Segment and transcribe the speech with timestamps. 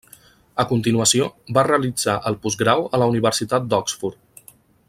[0.63, 1.27] A continuació,
[1.59, 4.53] va realitzar el postgrau a la Universitat d'Oxford.